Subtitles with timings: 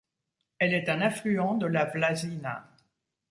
[0.57, 2.73] Elle est un affluent de la Vlasina.